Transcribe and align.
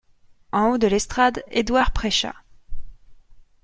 En 0.51 0.65
haut 0.71 0.79
de 0.79 0.87
l'estrade, 0.87 1.43
Édouard 1.51 1.91
prêcha. 1.93 2.33